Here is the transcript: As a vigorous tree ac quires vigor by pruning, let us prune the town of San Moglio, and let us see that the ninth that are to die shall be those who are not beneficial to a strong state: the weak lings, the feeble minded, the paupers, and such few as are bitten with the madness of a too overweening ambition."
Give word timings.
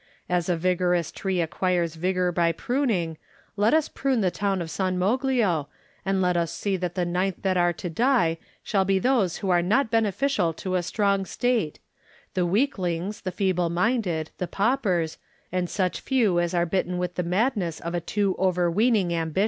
As 0.27 0.49
a 0.49 0.57
vigorous 0.57 1.11
tree 1.11 1.41
ac 1.41 1.49
quires 1.51 1.93
vigor 1.93 2.31
by 2.31 2.51
pruning, 2.53 3.19
let 3.55 3.71
us 3.71 3.87
prune 3.87 4.21
the 4.21 4.31
town 4.31 4.59
of 4.59 4.71
San 4.71 4.97
Moglio, 4.97 5.67
and 6.03 6.23
let 6.23 6.35
us 6.35 6.51
see 6.51 6.75
that 6.75 6.95
the 6.95 7.05
ninth 7.05 7.43
that 7.43 7.55
are 7.55 7.71
to 7.73 7.87
die 7.87 8.39
shall 8.63 8.83
be 8.83 8.97
those 8.97 9.37
who 9.45 9.51
are 9.51 9.61
not 9.61 9.91
beneficial 9.91 10.53
to 10.53 10.73
a 10.73 10.81
strong 10.81 11.23
state: 11.23 11.77
the 12.33 12.47
weak 12.47 12.79
lings, 12.79 13.21
the 13.21 13.31
feeble 13.31 13.69
minded, 13.69 14.31
the 14.39 14.47
paupers, 14.47 15.19
and 15.51 15.69
such 15.69 16.01
few 16.01 16.39
as 16.39 16.55
are 16.55 16.65
bitten 16.65 16.97
with 16.97 17.13
the 17.13 17.21
madness 17.21 17.79
of 17.79 17.93
a 17.93 18.01
too 18.01 18.35
overweening 18.39 19.13
ambition." 19.13 19.39